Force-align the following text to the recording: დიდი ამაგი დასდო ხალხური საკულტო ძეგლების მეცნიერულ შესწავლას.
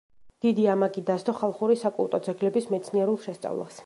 დიდი 0.45 0.63
ამაგი 0.75 1.03
დასდო 1.09 1.35
ხალხური 1.41 1.75
საკულტო 1.83 2.21
ძეგლების 2.29 2.69
მეცნიერულ 2.75 3.21
შესწავლას. 3.27 3.79